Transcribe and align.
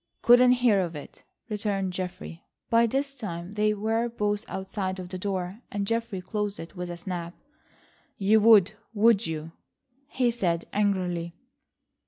"Couldn't 0.23 0.53
hear 0.53 0.79
of 0.79 0.95
it," 0.95 1.23
returned 1.47 1.93
Geoffrey. 1.93 2.43
By 2.71 2.87
this 2.87 3.15
time 3.15 3.53
they 3.53 3.71
were 3.71 4.09
both 4.09 4.43
outside 4.49 4.97
of 4.97 5.09
the 5.09 5.19
door, 5.19 5.61
and 5.71 5.85
Geoffrey 5.85 6.21
closed 6.21 6.59
it 6.59 6.75
with 6.75 6.89
a 6.89 6.97
snap. 6.97 7.35
"You 8.17 8.39
would, 8.39 8.71
would 8.95 9.27
you?" 9.27 9.51
he 10.07 10.31
said 10.31 10.65
angrily. 10.73 11.35